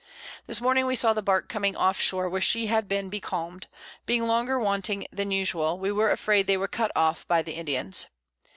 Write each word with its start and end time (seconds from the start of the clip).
This 0.47 0.59
Morning 0.59 0.87
we 0.87 0.95
saw 0.95 1.13
the 1.13 1.21
Bark 1.21 1.47
coming 1.47 1.75
off 1.75 2.01
Shore, 2.01 2.27
where 2.27 2.41
she 2.41 2.65
had 2.65 2.87
been 2.87 3.07
becalm'd; 3.07 3.67
being 4.07 4.25
longer 4.25 4.59
wanting 4.59 5.05
than 5.11 5.29
usual, 5.29 5.77
we 5.77 5.91
were 5.91 6.09
afraid 6.09 6.47
they 6.47 6.57
were 6.57 6.67
cut 6.67 6.91
off 6.95 7.27
by 7.27 7.43
the 7.43 7.53
Indians. 7.53 8.07